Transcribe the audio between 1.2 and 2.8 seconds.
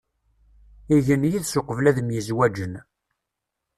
yid-s uqbel ad myezwaǧen.